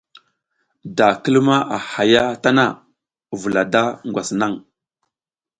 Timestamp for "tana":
2.43-2.65